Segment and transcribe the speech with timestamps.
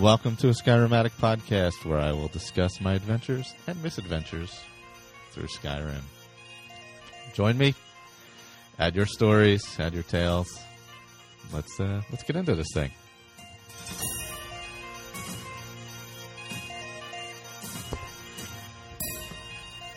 [0.00, 4.60] Welcome to a Skyrim Addict podcast where I will discuss my adventures and misadventures
[5.30, 6.02] through Skyrim.
[7.32, 7.74] Join me.
[8.78, 10.60] Add your stories, add your tales.
[11.50, 12.90] Let's uh, let's get into this thing.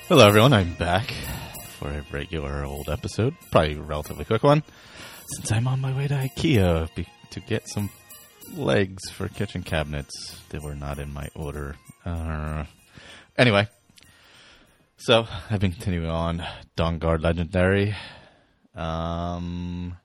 [0.08, 0.54] Hello, everyone.
[0.54, 1.12] I'm back
[1.78, 4.64] for a regular old episode, probably a relatively quick one,
[5.36, 6.90] since I'm on my way to IKEA
[7.32, 7.90] to get some
[8.56, 10.40] legs for kitchen cabinets.
[10.50, 11.76] They were not in my order.
[12.06, 12.66] Uh,
[13.38, 13.68] anyway,
[14.98, 16.44] so I've been continuing on
[16.78, 17.96] Dawnguard Legendary.
[18.76, 19.98] Um,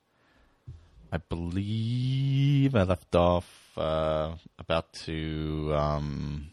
[1.12, 5.72] I believe I left off uh, about to.
[5.74, 6.50] Um,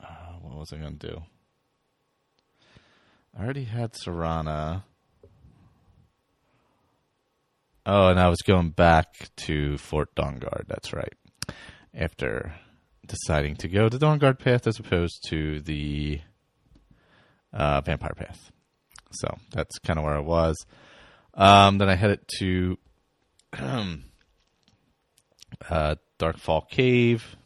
[0.00, 1.22] uh, what was I going to do?
[3.38, 4.82] I already had Serana.
[7.88, 10.66] Oh, and I was going back to Fort Dawnguard.
[10.66, 11.14] That's right.
[11.94, 12.52] After
[13.06, 16.20] deciding to go the Dawnguard path as opposed to the
[17.52, 18.50] uh, Vampire path.
[19.12, 20.56] So that's kind of where I was.
[21.34, 22.76] Um, then I headed to
[23.52, 23.94] uh,
[26.18, 27.36] Darkfall Cave.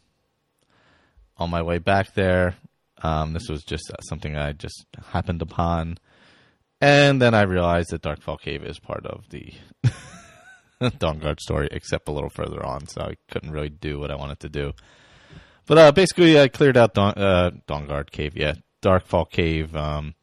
[1.37, 2.55] On my way back there,
[3.03, 5.99] um, this was just something I just happened upon.
[6.79, 9.53] And then I realized that Darkfall Cave is part of the
[10.99, 14.39] Dawnguard story, except a little further on, so I couldn't really do what I wanted
[14.39, 14.73] to do.
[15.67, 19.75] But uh, basically, I cleared out Dawn, uh, Dawnguard Cave, yeah, Darkfall Cave.
[19.75, 20.15] Um,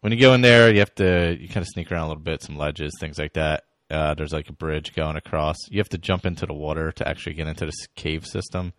[0.00, 2.22] when you go in there, you have to you kind of sneak around a little
[2.22, 3.64] bit, some ledges, things like that.
[3.90, 5.56] Uh, there's like a bridge going across.
[5.68, 8.72] You have to jump into the water to actually get into this cave system.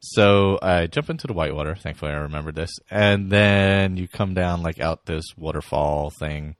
[0.00, 1.74] So I jump into the whitewater.
[1.74, 6.56] Thankfully, I remembered this, and then you come down like out this waterfall thing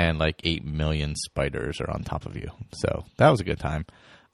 [0.00, 2.50] and like 8 million spiders are on top of you.
[2.72, 3.84] So that was a good time.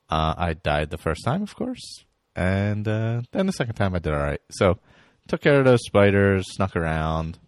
[0.09, 2.05] Uh, I died the first time, of course,
[2.37, 4.41] and uh, then the second time I did all right.
[4.53, 4.79] So
[5.27, 7.41] took care of those spiders, snuck around,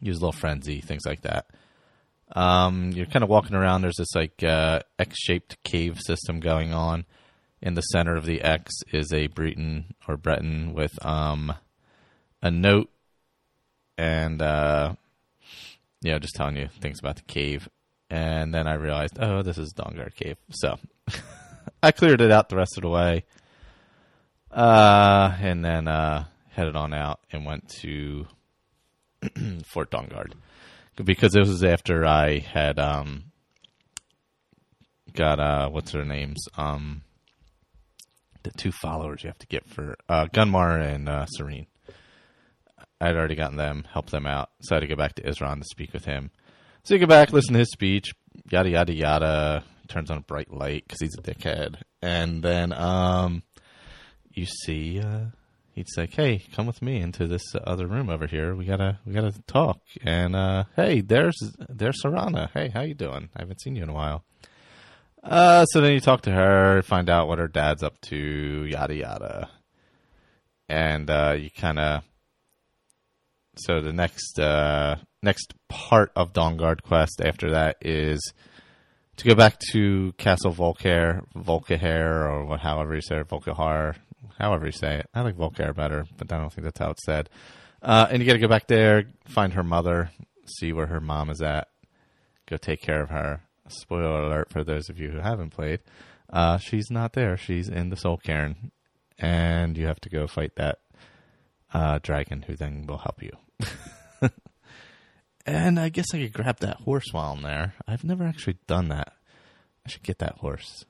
[0.00, 1.46] used a little frenzy, things like that.
[2.36, 3.82] Um, you're kind of walking around.
[3.82, 7.04] There's this like uh, X-shaped cave system going on.
[7.60, 11.52] In the center of the X is a Breton or Breton with um,
[12.40, 12.90] a note
[13.98, 14.94] and uh,
[16.02, 17.68] you know, just telling you things about the cave.
[18.10, 20.36] And then I realized, oh, this is Dawnguard Cave.
[20.50, 20.78] So
[21.82, 23.24] I cleared it out the rest of the way.
[24.50, 28.26] Uh, and then uh, headed on out and went to
[29.64, 30.32] Fort Dawnguard.
[31.02, 33.24] Because it was after I had um,
[35.14, 36.44] got, uh, what's their names?
[36.58, 37.02] Um,
[38.42, 41.66] the two followers you have to get for uh, Gunmar and uh, Sorine.
[43.02, 44.50] I'd already gotten them, helped them out.
[44.60, 46.30] So I had to go back to Isran to speak with him.
[46.84, 48.12] So you go back, listen to his speech,
[48.48, 49.64] yada yada yada.
[49.88, 53.42] Turns on a bright light because he's a dickhead, and then um,
[54.32, 55.26] you see uh,
[55.72, 58.54] he's like, "Hey, come with me into this other room over here.
[58.54, 61.36] We gotta we gotta talk." And uh, hey, there's
[61.68, 62.50] there's Serana.
[62.54, 63.28] Hey, how you doing?
[63.36, 64.24] I haven't seen you in a while.
[65.22, 68.94] Uh, so then you talk to her, find out what her dad's up to, yada
[68.94, 69.50] yada,
[70.68, 72.02] and uh, you kind of
[73.56, 78.32] so the next uh, next part of Dawnguard quest after that is
[79.16, 83.96] to go back to Castle Volcair, Volcahair, or what, however you say it, Volcahar,
[84.38, 85.06] however you say it.
[85.14, 87.28] I like Volcair better, but I don't think that's how it's said.
[87.82, 90.10] Uh, and you got to go back there, find her mother,
[90.58, 91.68] see where her mom is at,
[92.48, 93.42] go take care of her.
[93.68, 95.80] Spoiler alert for those of you who haven't played.
[96.30, 97.36] Uh, she's not there.
[97.36, 98.72] She's in the Soul Cairn,
[99.18, 100.78] and you have to go fight that
[101.72, 103.30] uh, dragon, who then will help you.
[105.46, 107.74] and I guess I could grab that horse while I'm there.
[107.86, 109.12] I've never actually done that.
[109.86, 110.84] I should get that horse.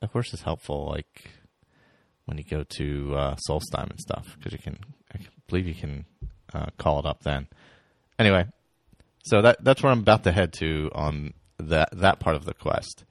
[0.00, 1.30] That horse is helpful, like
[2.26, 4.78] when you go to uh, Solstheim and stuff, because you can.
[5.12, 6.04] I believe you can
[6.52, 7.48] uh, call it up then.
[8.18, 8.46] Anyway,
[9.24, 12.54] so that that's where I'm about to head to on that that part of the
[12.54, 13.04] quest.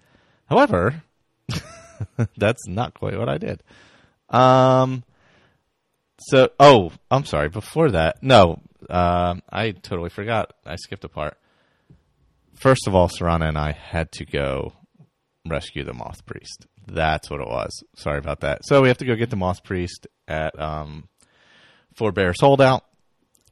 [0.45, 1.03] However,
[2.37, 3.63] that's not quite what I did.
[4.29, 5.03] Um,
[6.19, 7.49] So, oh, I'm sorry.
[7.49, 8.59] Before that, no,
[8.89, 10.53] um, I totally forgot.
[10.65, 11.37] I skipped a part.
[12.55, 14.73] First of all, Serana and I had to go
[15.45, 16.65] rescue the Moth Priest.
[16.87, 17.83] That's what it was.
[17.95, 18.65] Sorry about that.
[18.65, 21.07] So we have to go get the Moth Priest at um,
[21.93, 22.83] Forebears' Holdout.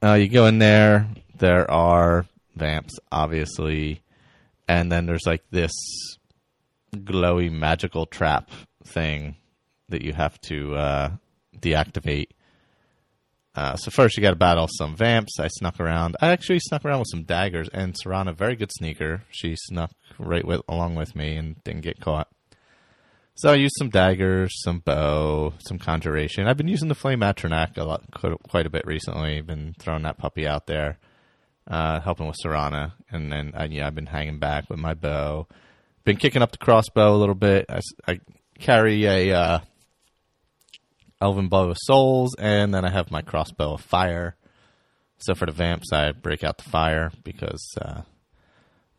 [0.02, 1.08] Uh, you go in there.
[1.38, 4.02] There are vamps, obviously,
[4.66, 5.72] and then there's like this
[6.94, 8.50] glowy magical trap
[8.84, 9.36] thing
[9.88, 11.10] that you have to uh,
[11.58, 12.28] deactivate.
[13.56, 15.40] Uh, so first you got to battle some vamps.
[15.40, 16.16] I snuck around.
[16.20, 19.22] I actually snuck around with some daggers, and Serana, very good sneaker.
[19.30, 22.28] She snuck right with along with me and didn't get caught.
[23.34, 26.46] So I used some daggers, some bow, some conjuration.
[26.46, 28.02] I've been using the flame Atronach a lot,
[28.48, 29.40] quite a bit recently.
[29.40, 30.98] Been throwing that puppy out there,
[31.66, 35.48] uh, helping with Serana, and then uh, yeah, I've been hanging back with my bow.
[36.04, 37.66] Been kicking up the crossbow a little bit.
[37.68, 38.20] I, I
[38.58, 39.58] carry a uh,
[41.20, 44.36] Elven Bow of Souls, and then I have my crossbow of fire.
[45.18, 48.02] So for the vamps, I break out the fire because uh,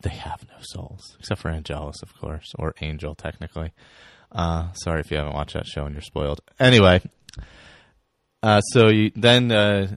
[0.01, 3.71] they have no souls, except for Angelus, of course, or Angel, technically.
[4.31, 6.41] Uh, sorry if you haven't watched that show and you're spoiled.
[6.59, 7.01] Anyway,
[8.43, 9.95] uh, so you, then uh,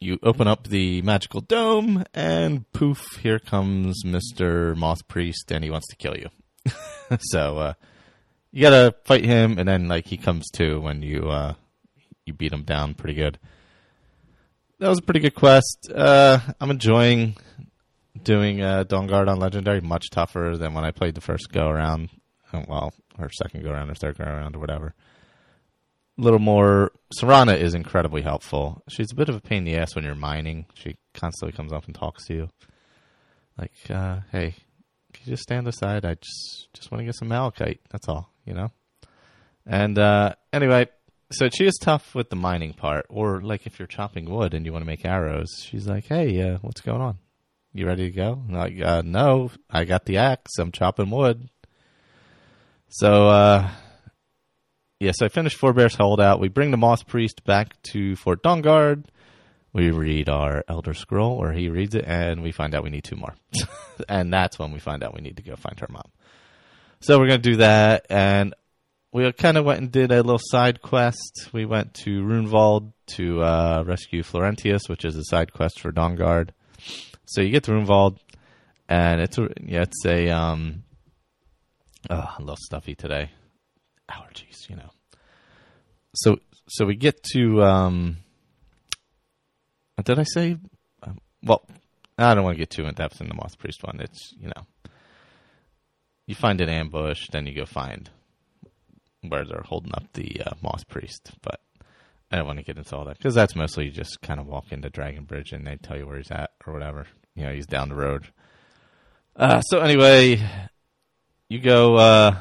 [0.00, 5.70] you open up the magical dome, and poof, here comes Mister Moth Priest, and he
[5.70, 6.28] wants to kill you.
[7.20, 7.72] so uh,
[8.52, 11.54] you gotta fight him, and then like he comes to when you uh,
[12.24, 13.38] you beat him down pretty good.
[14.78, 15.90] That was a pretty good quest.
[15.92, 17.36] Uh, I'm enjoying
[18.22, 22.10] doing uh, Dawnguard on Legendary much tougher than when I played the first go around.
[22.52, 24.94] Uh, well, or second go around or third go around or whatever.
[26.16, 26.92] A little more.
[27.20, 28.82] Serana is incredibly helpful.
[28.88, 30.66] She's a bit of a pain in the ass when you're mining.
[30.74, 32.48] She constantly comes up and talks to you,
[33.56, 34.54] like, uh, "Hey,
[35.12, 36.04] can you just stand aside?
[36.04, 37.80] I just just want to get some malachite.
[37.90, 38.72] That's all, you know."
[39.66, 40.88] And uh, anyway,
[41.30, 44.64] so she is tough with the mining part, or like if you're chopping wood and
[44.64, 47.18] you want to make arrows, she's like, "Hey, uh, what's going on?
[47.74, 50.58] You ready to go?" Like, uh, "No, I got the axe.
[50.58, 51.50] I'm chopping wood."
[52.88, 53.70] So, uh,
[54.98, 56.40] yeah, so I finished Forebears' Holdout.
[56.40, 59.04] We bring the Moth Priest back to Fort Dawnguard.
[59.74, 63.04] We read our Elder Scroll, or he reads it, and we find out we need
[63.04, 63.34] two more.
[64.08, 66.10] and that's when we find out we need to go find her mom.
[67.00, 68.54] So we're going to do that, and
[69.12, 71.48] we kind of went and did a little side quest.
[71.52, 76.50] We went to Runevald to uh, rescue Florentius, which is a side quest for Dawnguard.
[77.24, 78.18] So you get to Runevald,
[78.88, 80.82] and it's a yeah, it's a um,
[82.10, 83.30] oh, a little stuffy today,
[84.10, 84.90] allergies, you know.
[86.14, 88.16] So so we get to um,
[90.04, 90.56] did I say?
[91.42, 91.64] Well,
[92.16, 94.00] I don't want to get too in depth in the Moth Priest one.
[94.00, 94.66] It's you know,
[96.28, 98.10] you find an ambush, then you go find
[99.26, 101.58] where they're holding up the uh, Moth Priest, but
[102.30, 104.46] I don't want to get into all that because that's mostly you just kind of
[104.46, 107.06] walk into Dragon Bridge and they tell you where he's at or whatever.
[107.34, 108.28] You know, he's down the road.
[109.34, 110.38] Uh, so anyway,
[111.48, 112.36] you go uh,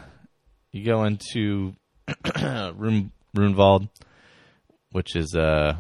[0.74, 1.74] you go into
[2.44, 3.88] Rune Runevald,
[4.92, 5.78] which is uh,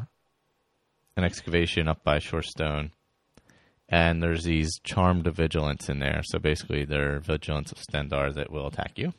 [1.17, 2.91] an excavation up by Shor's Stone.
[3.89, 6.21] And there's these charmed vigilants in there.
[6.25, 9.13] So basically, they're vigilants of Stendarr that will attack you.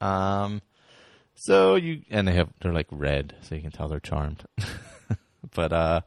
[0.00, 0.62] Um,
[1.34, 4.44] so you and they have they're like red, so you can tell they're charmed.
[5.54, 6.00] but uh,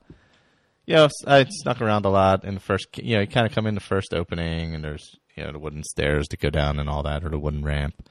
[0.86, 2.88] yeah, I snuck around a lot in the first.
[2.98, 5.60] You know, you kind of come in the first opening, and there's you know the
[5.60, 8.08] wooden stairs to go down and all that, or the wooden ramp.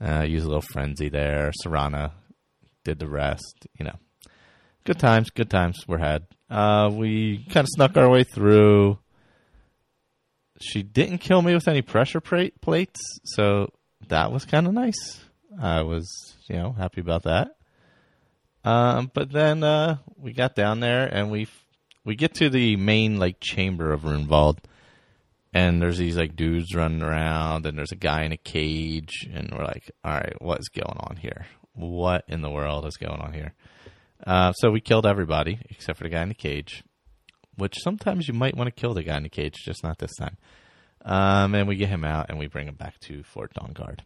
[0.00, 1.52] Uh, use a little frenzy there.
[1.64, 2.12] Serana
[2.84, 3.66] did the rest.
[3.78, 3.96] You know,
[4.84, 6.26] good times, good times were had.
[6.50, 8.98] Uh, we kind of snuck our way through.
[10.62, 13.72] She didn't kill me with any pressure plates, so
[14.08, 15.20] that was kind of nice.
[15.60, 16.08] I was,
[16.48, 17.56] you know, happy about that.
[18.64, 21.48] Um, but then uh, we got down there and we
[22.04, 24.60] we get to the main like chamber of Runevald,
[25.52, 29.52] and there's these like dudes running around, and there's a guy in a cage, and
[29.52, 31.46] we're like, all right, what's going on here?
[31.74, 33.54] What in the world is going on here?
[34.24, 36.84] Uh, so we killed everybody except for the guy in the cage,
[37.62, 40.16] which sometimes you might want to kill the guy in the cage, just not this
[40.16, 40.36] time.
[41.04, 44.00] Um, and we get him out and we bring him back to Fort Dawnguard.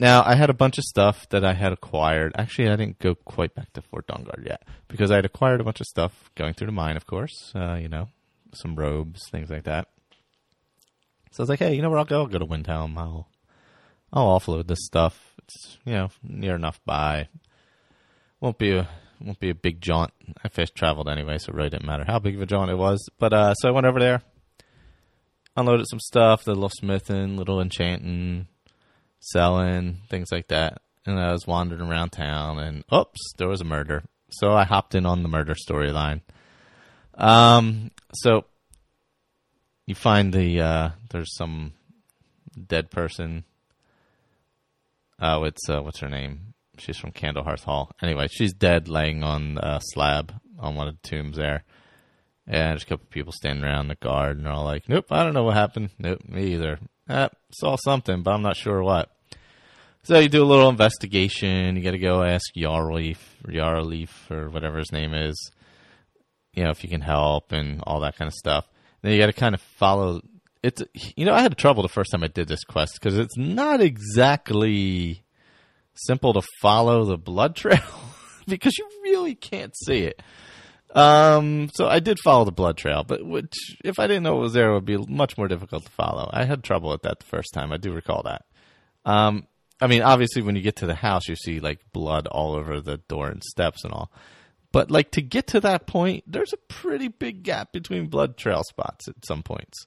[0.00, 2.32] Now, I had a bunch of stuff that I had acquired.
[2.38, 5.64] Actually, I didn't go quite back to Fort Dawnguard yet because I had acquired a
[5.64, 7.52] bunch of stuff going through the mine, of course.
[7.54, 8.08] Uh, you know,
[8.54, 9.88] some robes, things like that.
[11.32, 12.20] So I was like, hey, you know where I'll go?
[12.20, 12.96] I'll go to Windhelm.
[12.96, 13.28] I'll
[14.10, 15.34] I'll offload this stuff.
[15.42, 17.28] It's you know near enough by.
[18.40, 18.88] Won't be a
[19.20, 20.12] won't be a big jaunt.
[20.44, 22.76] I fast traveled anyway, so it really didn't matter how big of a jaunt it
[22.76, 23.06] was.
[23.18, 24.22] But uh, so I went over there,
[25.56, 28.46] unloaded some stuff, the little smithing, little enchanting,
[29.20, 30.82] selling, things like that.
[31.06, 34.04] And I was wandering around town, and oops, there was a murder.
[34.30, 36.20] So I hopped in on the murder storyline.
[37.14, 38.44] Um, so
[39.86, 41.72] you find the uh, there's some
[42.66, 43.44] dead person.
[45.20, 46.54] Oh, it's uh, what's her name?
[46.80, 47.90] She's from Candlehearth Hall.
[48.02, 51.64] Anyway, she's dead, laying on a slab on one of the tombs there.
[52.46, 55.22] And there's a couple people standing around the guard, and they're all like, "Nope, I
[55.22, 55.90] don't know what happened.
[55.98, 56.78] Nope, me either.
[57.08, 59.10] Eh, saw something, but I'm not sure what."
[60.04, 61.76] So you do a little investigation.
[61.76, 65.50] You got to go ask Jorleif, Jorleif, or whatever his name is.
[66.54, 68.66] You know if you can help and all that kind of stuff.
[69.02, 70.22] Then you got to kind of follow.
[70.62, 73.36] It's you know I had trouble the first time I did this quest because it's
[73.36, 75.22] not exactly
[76.06, 77.80] simple to follow the blood trail
[78.46, 80.22] because you really can't see it.
[80.94, 84.42] Um, so I did follow the blood trail, but which, if I didn't know it
[84.42, 86.30] was there, it would be much more difficult to follow.
[86.32, 87.72] I had trouble with that the first time.
[87.72, 88.46] I do recall that.
[89.04, 89.46] Um,
[89.80, 92.80] I mean, obviously, when you get to the house, you see like blood all over
[92.80, 94.10] the door and steps and all.
[94.72, 98.62] But like to get to that point, there's a pretty big gap between blood trail
[98.64, 99.86] spots at some points.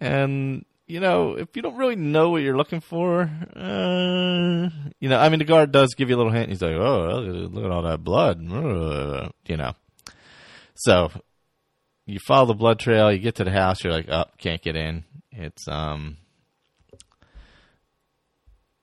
[0.00, 5.18] And you know, if you don't really know what you're looking for, uh, you know,
[5.18, 6.48] I mean, the guard does give you a little hint.
[6.48, 9.74] He's like, "Oh, look at all that blood," you know.
[10.74, 11.10] So
[12.06, 13.12] you follow the blood trail.
[13.12, 13.84] You get to the house.
[13.84, 16.16] You're like, "Oh, can't get in." It's um,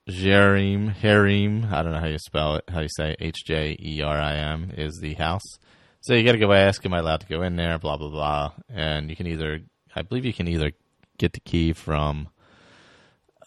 [0.08, 4.00] Jerim, Harim, I don't know how you spell it, how you say H J E
[4.00, 5.58] R I M is the house.
[6.02, 7.76] So you got to go ask, am I allowed to go in there?
[7.78, 9.58] Blah blah blah, and you can either,
[9.96, 10.70] I believe you can either
[11.18, 12.28] get the key from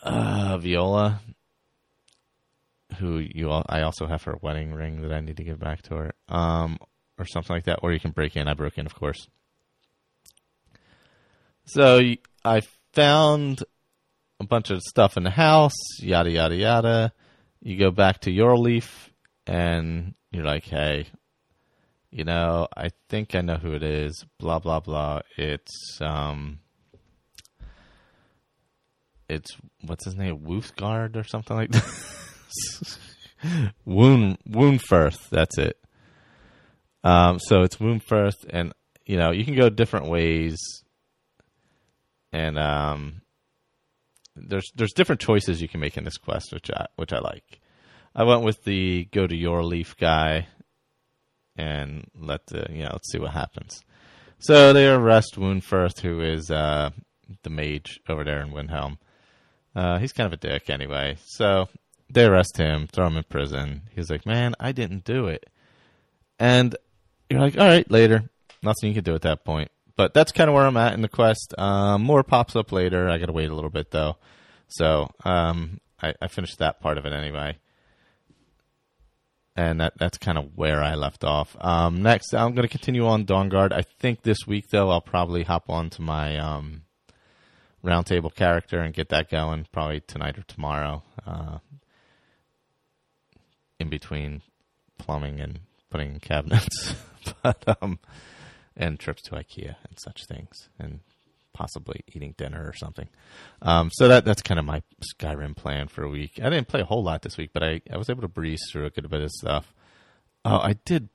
[0.01, 1.21] uh, Viola,
[2.97, 5.81] who you, all, I also have her wedding ring that I need to give back
[5.83, 6.77] to her, um,
[7.17, 8.47] or something like that, or you can break in.
[8.47, 9.27] I broke in, of course.
[11.65, 12.01] So
[12.43, 12.61] I
[12.93, 13.63] found
[14.39, 17.13] a bunch of stuff in the house, yada yada yada.
[17.61, 19.11] You go back to your leaf,
[19.45, 21.07] and you're like, hey,
[22.09, 24.25] you know, I think I know who it is.
[24.39, 25.21] Blah blah blah.
[25.37, 26.59] It's um,
[29.29, 29.55] it's
[29.85, 32.97] what's his name, Wolfgard or something like that.
[33.85, 35.29] Wound Wuunferth.
[35.29, 35.77] That's it.
[37.03, 38.73] Um, so it's Wuunferth, and
[39.05, 40.57] you know you can go different ways,
[42.33, 43.21] and um,
[44.35, 47.61] there's there's different choices you can make in this quest, which I which I like.
[48.15, 50.47] I went with the go to your leaf guy,
[51.55, 53.81] and let the you know let's see what happens.
[54.39, 56.91] So they arrest Wuunferth, who is uh,
[57.43, 58.97] the mage over there in Windhelm.
[59.75, 61.17] Uh, he's kind of a dick anyway.
[61.25, 61.69] So
[62.09, 63.83] they arrest him, throw him in prison.
[63.95, 65.45] He's like, "Man, I didn't do it,"
[66.39, 66.75] and
[67.29, 68.29] you're like, "All right, later."
[68.61, 71.01] Nothing you can do at that point but that's kind of where I'm at in
[71.01, 71.53] the quest.
[71.57, 73.09] Um, more pops up later.
[73.09, 74.15] I got to wait a little bit though.
[74.69, 77.57] So um, I, I, finished that part of it anyway,
[79.57, 81.53] and that that's kind of where I left off.
[81.59, 83.73] Um, next, I'm going to continue on Dawnguard.
[83.73, 86.83] I think this week though, I'll probably hop on to my um,
[87.83, 89.67] roundtable character and get that going.
[89.71, 91.03] Probably tonight or tomorrow.
[91.25, 91.59] Uh,
[93.79, 94.41] in between
[94.97, 95.59] plumbing and
[95.89, 96.93] putting in cabinets,
[97.43, 97.99] but um
[98.75, 100.99] and trips to IKEA and such things, and
[101.53, 103.09] possibly eating dinner or something.
[103.61, 104.81] Um, so that that's kind of my
[105.13, 106.39] Skyrim plan for a week.
[106.41, 108.61] I didn't play a whole lot this week, but I, I was able to breeze
[108.71, 109.73] through a good bit of stuff.
[110.45, 111.09] Oh, I did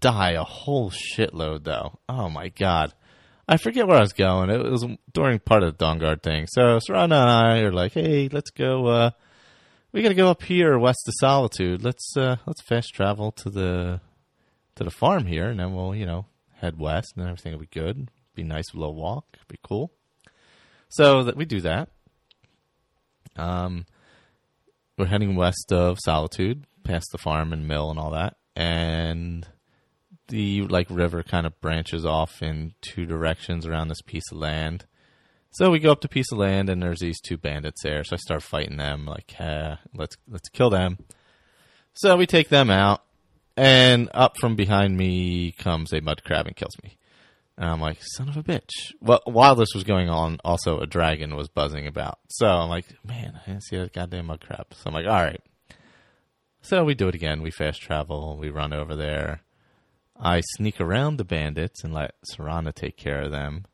[0.00, 1.98] die a whole shitload though.
[2.08, 2.94] Oh my god.
[3.48, 4.50] I forget where I was going.
[4.50, 6.46] It was during part of the Dawnguard thing.
[6.48, 9.10] So Serana and I are like, hey, let's go uh,
[9.92, 11.82] we gotta go up here west of Solitude.
[11.82, 14.00] Let's uh, let's fast travel to the
[14.76, 16.26] to the farm here and then we'll, you know,
[16.60, 18.10] head west, and everything will be good.
[18.34, 19.38] Be nice little walk.
[19.48, 19.92] Be cool.
[20.90, 21.88] So that we do that.
[23.36, 23.86] Um,
[24.96, 29.46] we're heading west of Solitude, past the farm and mill and all that, and
[30.28, 34.86] the like river kind of branches off in two directions around this piece of land.
[35.50, 38.04] So we go up to piece of land, and there's these two bandits there.
[38.04, 39.06] So I start fighting them.
[39.06, 40.98] Like, eh, let's let's kill them.
[41.94, 43.02] So we take them out,
[43.56, 46.96] and up from behind me comes a mud crab and kills me.
[47.56, 48.70] And I'm like, son of a bitch.
[49.00, 52.20] Well, while this was going on, also a dragon was buzzing about.
[52.28, 54.66] So I'm like, man, I didn't see that goddamn mud crab.
[54.74, 55.40] So I'm like, all right.
[56.62, 57.42] So we do it again.
[57.42, 58.36] We fast travel.
[58.38, 59.40] We run over there.
[60.20, 63.64] I sneak around the bandits and let Serana take care of them.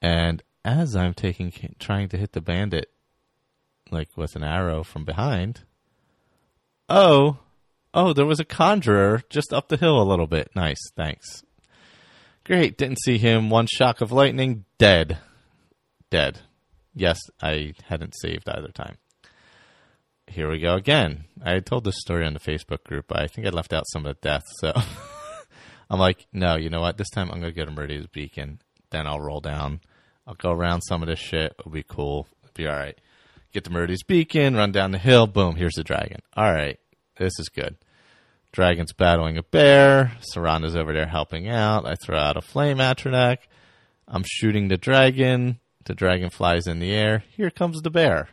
[0.00, 2.90] And as I'm taking, trying to hit the bandit,
[3.90, 5.62] like with an arrow from behind,
[6.88, 7.38] oh,
[7.96, 10.50] Oh, there was a conjurer just up the hill a little bit.
[10.56, 11.44] Nice, thanks.
[12.42, 13.50] Great, didn't see him.
[13.50, 15.18] One shock of lightning, dead.
[16.10, 16.40] Dead.
[16.92, 18.96] Yes, I hadn't saved either time.
[20.26, 21.24] here we go again.
[21.44, 24.16] I told this story on the Facebook group, I think I left out some of
[24.16, 24.50] the deaths.
[24.58, 24.72] So
[25.90, 26.96] I'm like, no, you know what?
[26.96, 28.60] This time I'm to get Meridian's Beacon.
[28.90, 29.80] Then I'll roll down.
[30.26, 31.54] I'll go around some of this shit.
[31.58, 32.26] It'll be cool.
[32.42, 32.98] It'll be all right.
[33.52, 35.26] Get the Meridian's Beacon, run down the hill.
[35.26, 36.20] Boom, here's the dragon.
[36.36, 36.78] All right.
[37.16, 37.76] This is good.
[38.50, 40.16] Dragon's battling a bear.
[40.32, 41.86] Serana's over there helping out.
[41.86, 43.38] I throw out a flame Atronach.
[44.08, 45.60] I'm shooting the dragon.
[45.84, 47.24] The dragon flies in the air.
[47.36, 48.28] Here comes the bear.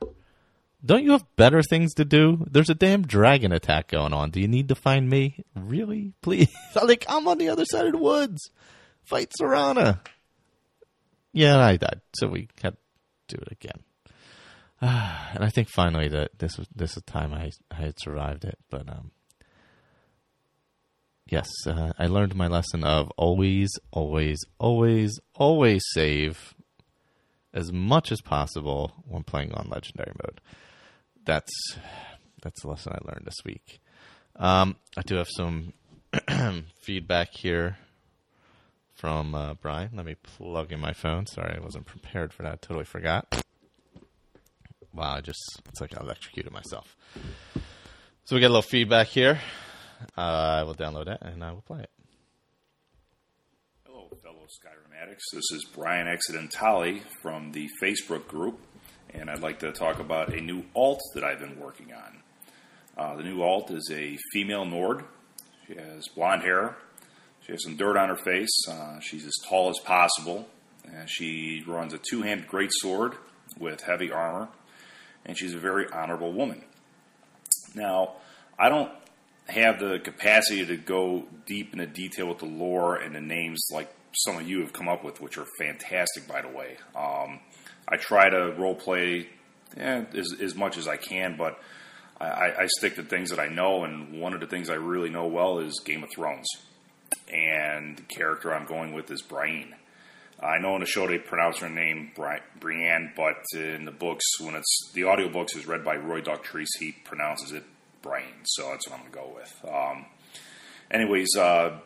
[0.83, 2.45] Don't you have better things to do?
[2.49, 4.31] There's a damn dragon attack going on.
[4.31, 5.43] Do you need to find me?
[5.55, 6.13] Really?
[6.21, 6.49] Please?
[6.83, 8.49] like, I'm on the other side of the woods.
[9.03, 9.99] Fight Serana.
[11.33, 12.01] Yeah, I died.
[12.15, 12.75] So we had
[13.27, 13.83] to do it again.
[14.81, 18.45] and I think finally that this was this is the time I I had survived
[18.45, 18.57] it.
[18.71, 19.11] But um,
[21.27, 26.55] yes, uh, I learned my lesson of always, always, always, always save
[27.53, 30.41] as much as possible when playing on legendary mode.
[31.25, 31.51] That's
[32.41, 33.79] that's the lesson I learned this week.
[34.35, 35.73] Um, I do have some
[36.77, 37.77] feedback here
[38.95, 39.91] from uh, Brian.
[39.95, 41.25] Let me plug in my phone.
[41.27, 42.61] Sorry, I wasn't prepared for that.
[42.61, 43.43] Totally forgot.
[44.93, 46.95] Wow, I just it's like I electrocuted myself.
[48.25, 49.39] So we get a little feedback here.
[50.17, 51.89] Uh, I will download it and I will play it.
[53.85, 55.25] Hello, fellow Skyrim addicts.
[55.33, 58.59] This is Brian Accidentali from the Facebook group,
[59.13, 62.17] and I'd like to talk about a new alt that I've been working on.
[62.97, 65.03] Uh, the new alt is a female Nord.
[65.67, 66.77] She has blonde hair.
[67.45, 68.67] She has some dirt on her face.
[68.69, 70.47] Uh, she's as tall as possible.
[70.85, 73.15] And she runs a two handed greatsword
[73.59, 74.49] with heavy armor.
[75.25, 76.63] And she's a very honorable woman.
[77.75, 78.13] Now,
[78.59, 78.91] I don't
[79.47, 83.93] have the capacity to go deep into detail with the lore and the names like
[84.13, 86.77] some of you have come up with, which are fantastic, by the way.
[86.95, 87.39] Um,
[87.87, 89.27] I try to role play
[89.77, 91.59] eh, as, as much as I can, but
[92.19, 95.09] I, I, stick to things that I know, and one of the things I really
[95.09, 96.47] know well is Game of Thrones.
[97.33, 99.73] And the character I'm going with is Brienne.
[100.39, 102.11] I know in the show they pronounce her name
[102.59, 106.91] Brienne, but in the books, when it's the audiobooks is read by Roy Dotrice, he
[106.91, 107.63] pronounces it
[108.01, 108.43] Brian.
[108.43, 109.65] So that's what I'm going to go with.
[109.71, 110.05] Um,
[110.89, 111.79] anyways, uh,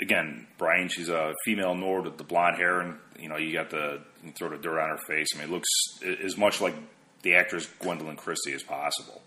[0.00, 3.70] again, Brian, she's a female Nord with the blonde hair, and you know you got
[3.70, 4.00] the
[4.36, 5.28] sort of dirt on her face.
[5.34, 5.68] I mean, it looks
[6.24, 6.74] as much like
[7.22, 9.22] the actress Gwendoline Christie as possible.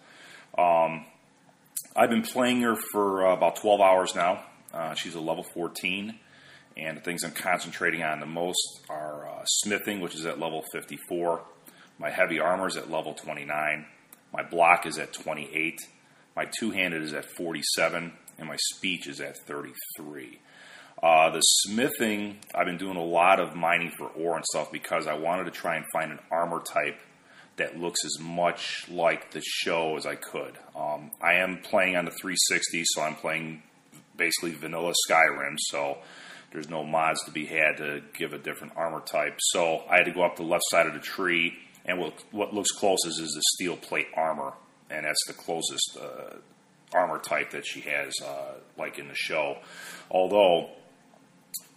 [0.58, 1.06] Um,
[1.96, 4.44] I've been playing her for uh, about 12 hours now.
[4.74, 6.18] Uh, she's a level 14,
[6.76, 10.64] and the things I'm concentrating on the most are uh, smithing, which is at level
[10.72, 11.44] 54.
[12.00, 13.86] My heavy armor is at level 29.
[14.34, 15.80] My block is at 28
[16.38, 20.40] my two handed is at 47, and my speech is at 33.
[21.02, 25.06] Uh, the smithing, I've been doing a lot of mining for ore and stuff because
[25.06, 27.00] I wanted to try and find an armor type
[27.58, 30.58] that looks as much like the show as I could.
[30.76, 33.64] Um, I am playing on the 360, so I'm playing
[34.16, 36.00] basically vanilla Skyrim, so
[36.52, 39.36] there's no mods to be had to give a different armor type.
[39.40, 41.54] So I had to go up the left side of the tree,
[41.86, 44.54] and what, what looks closest is the steel plate armor
[44.90, 46.38] and that's the closest uh,
[46.94, 49.58] armor type that she has, uh, like in the show.
[50.10, 50.70] Although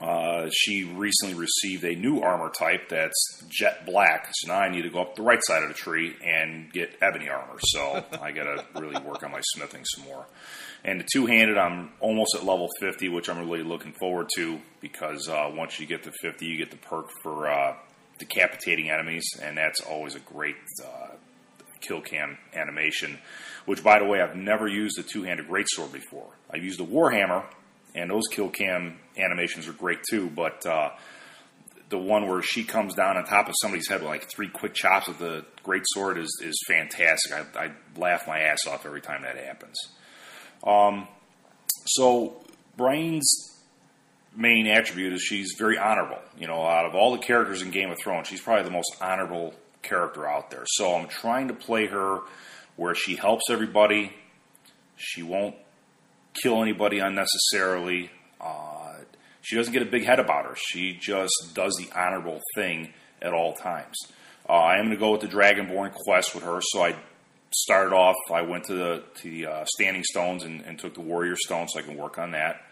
[0.01, 4.83] uh, she recently received a new armor type that's jet black, so now I need
[4.83, 7.59] to go up the right side of the tree and get ebony armor.
[7.61, 10.27] So I got to really work on my smithing some more.
[10.83, 14.61] And the two handed, I'm almost at level 50, which I'm really looking forward to
[14.81, 17.77] because uh, once you get to 50, you get the perk for uh,
[18.19, 21.09] decapitating enemies, and that's always a great uh,
[21.81, 23.19] kill cam animation,
[23.71, 26.27] which, by the way, I've never used a two handed greatsword before.
[26.53, 27.45] I've used a Warhammer,
[27.95, 30.91] and those kill cam animations are great too, but uh,
[31.89, 34.75] the one where she comes down on top of somebody's head with like three quick
[34.75, 37.33] chops with the greatsword is, is fantastic.
[37.33, 39.77] I, I, laugh my ass off every time that happens.
[40.67, 41.07] Um,
[41.87, 42.43] so,
[42.77, 43.57] Brian's
[44.35, 46.19] main attribute is she's very honorable.
[46.37, 48.97] You know, out of all the characters in Game of Thrones, she's probably the most
[49.01, 50.65] honorable character out there.
[50.67, 52.21] So I'm trying to play her
[52.77, 54.13] where she helps everybody.
[54.97, 55.55] She won't
[56.43, 58.11] kill anybody unnecessarily.
[58.41, 58.95] Uh,
[59.43, 60.55] she doesn't get a big head about her.
[60.57, 63.97] She just does the honorable thing at all times.
[64.49, 66.61] Uh, I am going to go with the Dragonborn quest with her.
[66.63, 66.97] So I
[67.53, 68.17] started off.
[68.33, 71.69] I went to the to the uh, Standing Stones and, and, took the Warrior Stone
[71.69, 72.63] so I can work on that.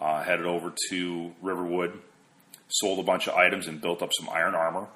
[0.00, 1.98] Uh, headed over to Riverwood,
[2.68, 4.86] sold a bunch of items and built up some iron armor.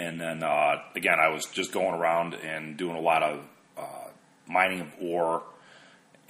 [0.00, 3.44] And then uh, again, I was just going around and doing a lot of
[3.76, 4.08] uh,
[4.46, 5.42] mining of ore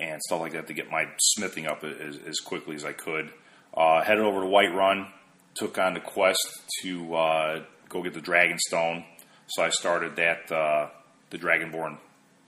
[0.00, 3.30] and stuff like that to get my smithing up as, as quickly as I could.
[3.72, 5.06] Uh, headed over to Whiterun,
[5.54, 6.40] took on the quest
[6.82, 9.04] to uh, go get the Dragon Stone.
[9.46, 10.88] So I started that uh,
[11.30, 11.98] the Dragonborn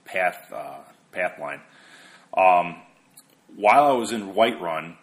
[0.03, 0.79] path uh,
[1.13, 1.61] path line.
[2.35, 2.81] Um,
[3.55, 4.97] while I was in Whiterun,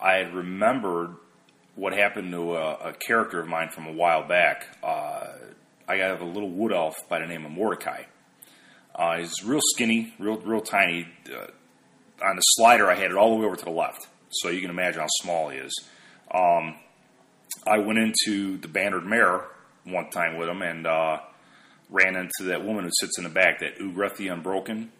[0.00, 1.16] I had remembered
[1.76, 4.66] what happened to a, a character of mine from a while back.
[4.82, 5.28] Uh,
[5.86, 8.04] I have a little wood elf by the name of Mordecai.
[8.94, 11.06] Uh, he's real skinny, real real tiny.
[11.30, 11.46] Uh,
[12.24, 14.62] on the slider, I had it all the way over to the left, so you
[14.62, 15.72] can imagine how small he is.
[16.34, 16.76] Um,
[17.66, 19.44] I went into the Bannered Mare
[19.84, 21.18] one time with him and uh,
[21.90, 24.90] ran into that woman who sits in the back, that Ugreth the Unbroken,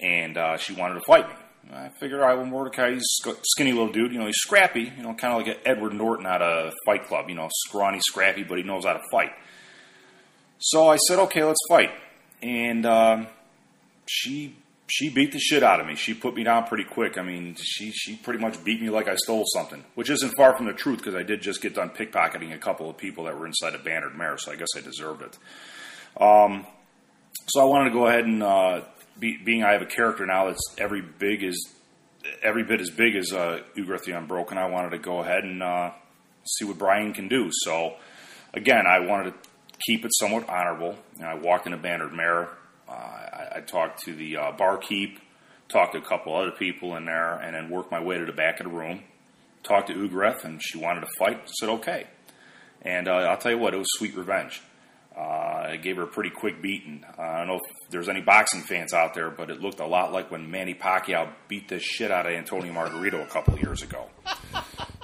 [0.00, 1.34] and uh, she wanted to fight me.
[1.72, 4.12] I figured, all right, well, Mordecai, he's a skinny little dude.
[4.12, 4.92] You know, he's scrappy.
[4.96, 7.28] You know, kind of like an Edward Norton out of Fight Club.
[7.28, 9.32] You know, scrawny, scrappy, but he knows how to fight.
[10.58, 11.90] So I said, okay, let's fight.
[12.42, 13.28] And um,
[14.06, 14.56] she
[14.90, 15.94] she beat the shit out of me.
[15.94, 17.16] She put me down pretty quick.
[17.16, 20.56] I mean, she she pretty much beat me like I stole something, which isn't far
[20.56, 23.38] from the truth because I did just get done pickpocketing a couple of people that
[23.38, 25.38] were inside a bannered mare, so I guess I deserved it.
[26.20, 26.66] Um,
[27.46, 28.80] so I wanted to go ahead and uh,
[29.18, 31.56] be, being I have a character now that's every big as
[32.42, 34.58] every bit as big as uh, the Unbroken.
[34.58, 35.90] I wanted to go ahead and uh,
[36.44, 37.50] see what Brian can do.
[37.64, 37.96] So
[38.54, 39.48] again, I wanted to
[39.86, 40.96] keep it somewhat honorable.
[41.16, 42.48] You know, I walked in a bannered mare.
[42.88, 45.20] Uh, I, I, talked to the uh, barkeep,
[45.68, 48.32] talked to a couple other people in there, and then worked my way to the
[48.32, 49.04] back of the room.
[49.62, 51.36] Talked to Ugreth, and she wanted to fight.
[51.36, 52.06] I said okay.
[52.82, 54.62] And uh, I'll tell you what, it was sweet revenge.
[55.20, 57.04] Uh, I gave her a pretty quick beating.
[57.18, 59.86] Uh, I don't know if there's any boxing fans out there, but it looked a
[59.86, 63.60] lot like when Manny Pacquiao beat the shit out of Antonio Margarito a couple of
[63.60, 64.06] years ago.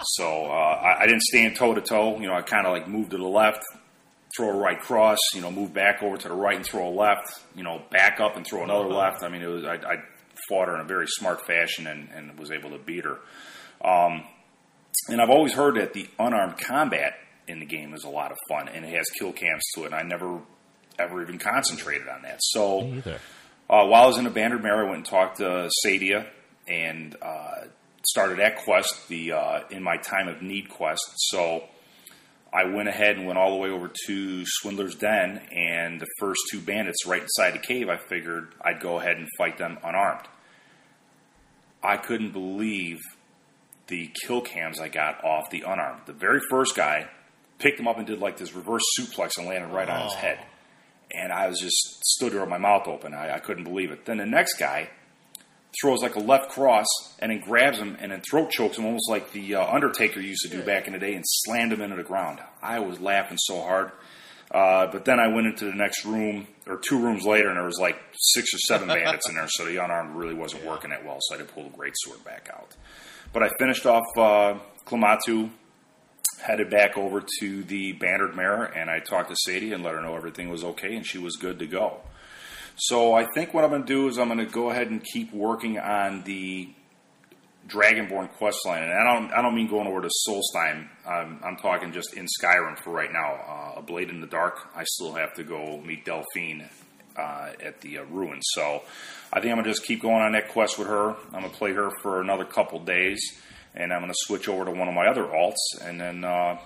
[0.03, 2.19] so uh, I, I, didn't stand toe to toe.
[2.19, 3.63] You know, I kind of like moved to the left,
[4.35, 5.19] throw a right cross.
[5.35, 7.29] You know, move back over to the right and throw a left.
[7.55, 9.23] You know, back up and throw another left.
[9.23, 9.97] I mean, it was I, I
[10.49, 13.19] fought her in a very smart fashion and, and was able to beat her.
[13.85, 14.25] Um,
[15.11, 18.39] and I've always heard that the unarmed combat in the game is a lot of
[18.49, 19.87] fun, and it has kill cams to it.
[19.87, 20.41] And I never
[20.99, 22.39] ever even concentrated on that.
[22.41, 22.81] So
[23.69, 26.27] uh, while I was in a Bannered Mare, I went and talked to Sadia
[26.67, 27.67] and uh,
[28.03, 31.03] started that quest, the uh, In My Time of Need quest.
[31.17, 31.65] So
[32.53, 36.41] I went ahead and went all the way over to Swindler's Den, and the first
[36.51, 40.27] two bandits right inside the cave, I figured I'd go ahead and fight them unarmed.
[41.83, 42.99] I couldn't believe
[43.89, 46.03] the kill cams I got off the unarmed.
[46.07, 47.09] The very first guy
[47.59, 49.93] picked him up and did like this reverse suplex and landed right oh.
[49.93, 50.17] on his oh.
[50.17, 50.39] head.
[51.13, 53.15] And I was just stood there with my mouth open.
[53.15, 54.05] I, I couldn't believe it.
[54.05, 54.91] Then the next guy
[55.81, 56.87] throws like a left cross
[57.19, 60.43] and then grabs him and then throat chokes him almost like the uh, Undertaker used
[60.43, 62.41] to do back in the day and slammed him into the ground.
[62.63, 63.93] I was laughing so hard.
[64.51, 67.65] Uh, but then I went into the next room, or two rooms later, and there
[67.65, 70.71] was like six or seven bandits in there, so the unarmed really wasn't yeah.
[70.71, 72.77] working that well, so I had to pull the great sword back out.
[73.33, 75.51] But I finished off uh, Klamatu
[76.41, 80.01] headed back over to the Bannered Mare, and I talked to Sadie and let her
[80.01, 82.01] know everything was okay, and she was good to go.
[82.77, 85.03] So I think what I'm going to do is I'm going to go ahead and
[85.03, 86.69] keep working on the
[87.69, 90.89] Dragonborn quest line, and I don't I don't mean going over to Solstheim.
[91.09, 93.35] I'm, I'm talking just in Skyrim for right now.
[93.35, 94.69] Uh, a Blade in the Dark.
[94.77, 96.69] I still have to go meet Delphine
[97.17, 98.45] uh, at the uh, ruins.
[98.55, 98.83] So
[99.33, 101.11] I think I'm gonna just keep going on that quest with her.
[101.11, 103.21] I'm gonna play her for another couple days
[103.77, 106.59] and I'm going to switch over to one of my other alts and then uh,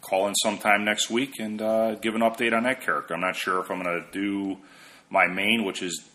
[0.00, 3.14] call in sometime next week and uh, give an update on that character.
[3.14, 4.58] I'm not sure if I'm going to do
[5.08, 6.08] my main, which is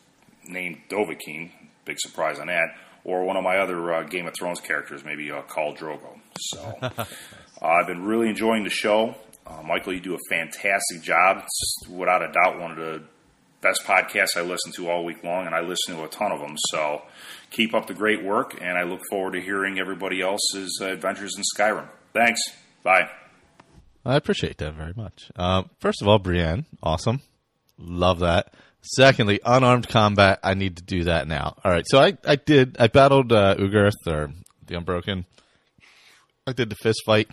[0.48, 1.52] named Dovahkiin,
[1.86, 5.32] big surprise on that, or one of my other uh, Game of Thrones characters, maybe
[5.32, 6.20] uh, Khal Drogo.
[6.40, 7.06] So uh,
[7.62, 9.16] I've been really enjoying the show.
[9.48, 11.38] Uh, Michael, you do a fantastic job.
[11.44, 13.04] It's without a doubt one of the
[13.66, 16.40] best podcasts I listen to all week long, and I listen to a ton of
[16.40, 16.56] them.
[16.70, 17.02] So
[17.50, 21.44] keep up the great work, and I look forward to hearing everybody else's adventures in
[21.56, 21.88] Skyrim.
[22.14, 22.40] Thanks.
[22.84, 23.10] Bye.
[24.06, 25.32] I appreciate that very much.
[25.36, 27.22] Uh, first of all, Brienne, awesome.
[27.80, 28.54] Love that.
[28.82, 30.40] Secondly, unarmed combat.
[30.44, 31.56] I need to do that now.
[31.64, 31.86] All right.
[31.88, 32.78] So I, I did.
[32.80, 34.32] I battled uh, Ugarth or
[34.68, 35.26] the Unbroken.
[36.46, 37.30] I did the fist fight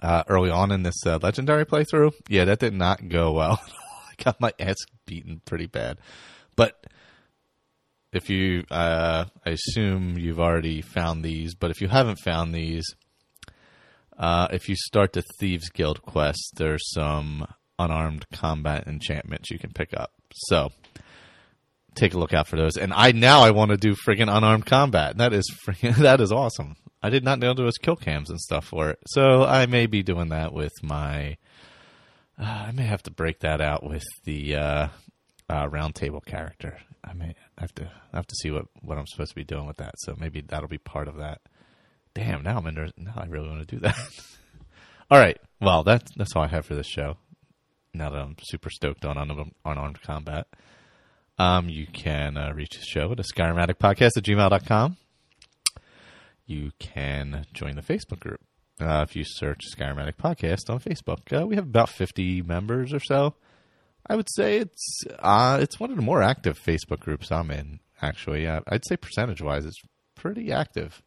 [0.00, 2.12] uh, early on in this uh, legendary playthrough.
[2.28, 3.60] Yeah, that did not go well.
[4.24, 5.98] Got my ass beaten pretty bad.
[6.56, 6.86] But
[8.12, 12.84] if you, uh, I assume you've already found these, but if you haven't found these,
[14.18, 17.46] uh, if you start the Thieves Guild quest, there's some
[17.78, 20.12] unarmed combat enchantments you can pick up.
[20.34, 20.68] So
[21.94, 22.76] take a look out for those.
[22.76, 25.16] And I now I want to do freaking unarmed combat.
[25.18, 26.76] That is freaking that is awesome.
[27.02, 28.98] I did not know there was kill cams and stuff for it.
[29.08, 31.36] So I may be doing that with my.
[32.38, 34.88] Uh, I may have to break that out with the uh,
[35.48, 36.78] uh, roundtable character.
[37.04, 39.66] I may have to I have to see what, what I'm supposed to be doing
[39.66, 39.94] with that.
[39.98, 41.40] So maybe that'll be part of that.
[42.14, 42.88] Damn, now I'm in there.
[42.96, 43.96] Now I really want to do that.
[45.10, 45.38] all right.
[45.60, 47.16] Well, that's that's all I have for this show.
[47.94, 50.46] Now that I'm super stoked on on unarmed combat.
[51.38, 54.96] Um, you can uh, reach the show at a Podcast at gmail.com.
[56.46, 58.40] You can join the Facebook group.
[58.80, 62.92] Uh, if you search Skyrim Addict Podcast on Facebook, uh, we have about 50 members
[62.92, 63.34] or so.
[64.06, 67.80] I would say it's uh, it's one of the more active Facebook groups I'm in.
[68.00, 69.80] Actually, uh, I'd say percentage wise, it's
[70.16, 71.02] pretty active.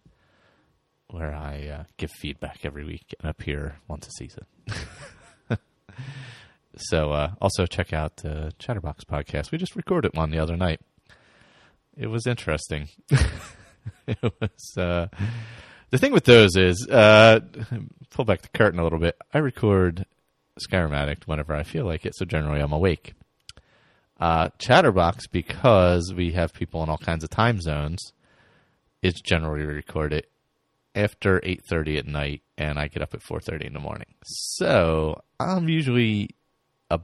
[1.13, 4.47] where I uh, give feedback every week and appear once a season.
[6.77, 9.53] so uh, also check out the Chatterbox podcast.
[9.53, 10.81] We just recorded one the other night.
[11.97, 12.89] It was interesting.
[14.07, 15.09] it was uh,
[15.91, 17.41] the thing with those is uh,
[18.11, 19.17] pull back the curtain a little bit.
[19.35, 20.07] I record
[20.59, 23.15] Skyrim Addict whenever I feel like it, so generally I'm awake.
[24.19, 28.13] Uh, Chatterbox because we have people in all kinds of time zones.
[29.03, 30.27] It's generally recorded
[30.95, 34.15] after 8:30 at night and I get up at 4:30 in the morning.
[34.25, 36.31] So, I'm usually
[36.91, 37.01] a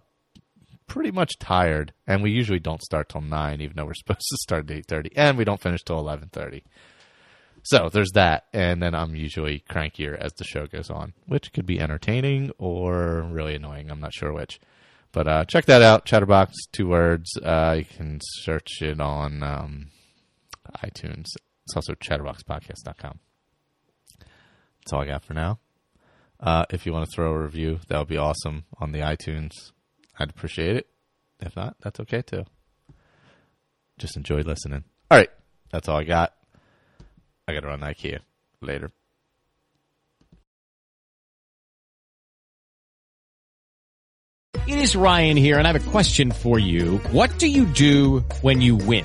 [0.87, 4.37] pretty much tired and we usually don't start till 9 even though we're supposed to
[4.39, 6.63] start at 8:30 and we don't finish till 11:30.
[7.63, 11.67] So, there's that and then I'm usually crankier as the show goes on, which could
[11.67, 14.61] be entertaining or really annoying, I'm not sure which.
[15.13, 17.37] But uh, check that out, Chatterbox, two words.
[17.39, 19.87] Uh, you can search it on um,
[20.85, 21.27] iTunes.
[21.65, 23.19] It's also chatterboxpodcast.com.
[24.89, 25.59] That's all I got for now.
[26.41, 29.51] Uh, if you want to throw a review, that would be awesome on the iTunes.
[30.19, 30.87] I'd appreciate it.
[31.41, 32.47] If not, that's okay too.
[33.99, 34.85] Just enjoy listening.
[35.11, 35.29] All right,
[35.71, 36.33] that's all I got.
[37.47, 38.21] I got to run IKEA
[38.63, 38.91] later.
[44.55, 46.97] It is Ryan here, and I have a question for you.
[47.13, 49.05] What do you do when you win?